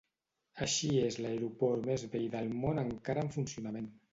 [0.65, 3.97] Així és l'aeroport més vell del món encara en funcionament.